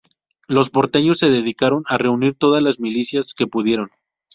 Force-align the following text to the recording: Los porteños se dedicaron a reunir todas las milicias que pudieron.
Los 0.47 0.71
porteños 0.71 1.19
se 1.19 1.29
dedicaron 1.29 1.83
a 1.85 1.99
reunir 1.99 2.33
todas 2.33 2.63
las 2.63 2.79
milicias 2.79 3.35
que 3.35 3.45
pudieron. 3.45 3.91